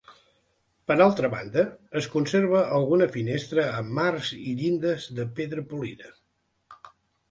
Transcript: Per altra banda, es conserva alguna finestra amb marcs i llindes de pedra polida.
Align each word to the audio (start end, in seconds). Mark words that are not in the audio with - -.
Per 0.91 0.95
altra 1.05 1.29
banda, 1.33 1.65
es 2.01 2.09
conserva 2.15 2.63
alguna 2.79 3.11
finestra 3.19 3.69
amb 3.77 3.97
marcs 4.01 4.35
i 4.41 4.59
llindes 4.61 5.11
de 5.21 5.31
pedra 5.41 5.71
polida. 5.73 6.15